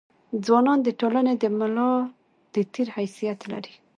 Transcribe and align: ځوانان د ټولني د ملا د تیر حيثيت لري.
ځوانان 0.45 0.79
د 0.83 0.89
ټولني 0.99 1.33
د 1.43 1.45
ملا 1.57 1.91
د 2.53 2.55
تیر 2.73 2.87
حيثيت 2.95 3.39
لري. 3.51 3.73